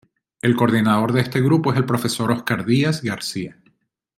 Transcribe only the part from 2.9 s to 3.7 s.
García.